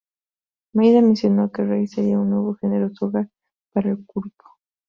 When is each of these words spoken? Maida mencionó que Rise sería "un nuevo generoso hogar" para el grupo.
Maida 0.73 0.99
mencionó 0.99 1.51
que 1.51 1.63
Rise 1.63 1.97
sería 1.97 2.17
"un 2.17 2.31
nuevo 2.31 2.55
generoso 2.55 3.05
hogar" 3.05 3.29
para 3.71 3.91
el 3.91 3.97
grupo. 3.97 4.45